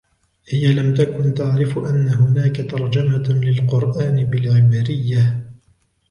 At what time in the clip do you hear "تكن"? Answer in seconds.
0.95-1.33